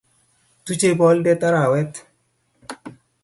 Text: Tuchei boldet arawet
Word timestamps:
Tuchei 0.63 0.95
boldet 1.01 1.41
arawet 1.49 1.93